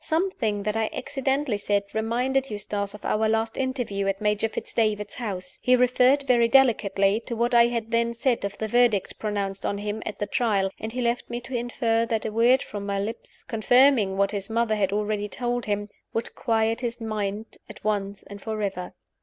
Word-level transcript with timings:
Something 0.03 0.63
that 0.63 0.75
I 0.75 0.89
accidentally 0.91 1.57
said 1.57 1.83
reminded 1.93 2.49
Eustace 2.49 2.95
of 2.95 3.05
our 3.05 3.29
last 3.29 3.55
interview 3.55 4.07
at 4.07 4.19
Major 4.19 4.49
Fitz 4.49 4.73
David's 4.73 5.13
house. 5.13 5.59
He 5.61 5.75
referred, 5.75 6.23
very 6.23 6.47
delicately, 6.47 7.19
to 7.27 7.35
what 7.35 7.53
I 7.53 7.67
had 7.67 7.91
then 7.91 8.15
said 8.15 8.43
of 8.43 8.57
the 8.57 8.67
Verdict 8.67 9.19
pronounced 9.19 9.63
on 9.63 9.77
him 9.77 10.01
at 10.03 10.17
the 10.17 10.25
Trial; 10.25 10.71
and 10.79 10.91
he 10.91 11.03
left 11.03 11.29
me 11.29 11.39
to 11.41 11.53
infer 11.55 12.07
that 12.07 12.25
a 12.25 12.31
word 12.31 12.63
from 12.63 12.83
my 12.83 12.97
lips, 12.99 13.43
confirming 13.43 14.17
what 14.17 14.31
his 14.31 14.49
mother 14.49 14.73
had 14.75 14.91
already 14.91 15.27
told 15.27 15.65
him, 15.65 15.87
would 16.13 16.33
quiet 16.33 16.81
his 16.81 16.99
mind 16.99 17.59
at 17.69 17.83
once 17.83 18.23
and 18.23 18.41
forever. 18.41 18.95